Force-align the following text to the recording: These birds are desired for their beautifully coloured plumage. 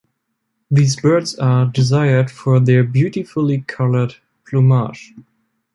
These 0.71 0.99
birds 0.99 1.35
are 1.35 1.67
desired 1.67 2.31
for 2.31 2.59
their 2.59 2.83
beautifully 2.83 3.61
coloured 3.67 4.15
plumage. 4.47 5.13